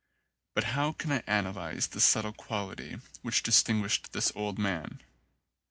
But 0.55 0.63
how 0.73 0.93
can 0.93 1.11
I 1.11 1.21
analyse 1.27 1.85
the 1.85 2.01
subtle 2.01 2.33
quality 2.33 2.97
which 3.21 3.43
distinguished 3.43 4.13
this 4.13 4.31
old 4.35 4.57
man? 4.57 4.99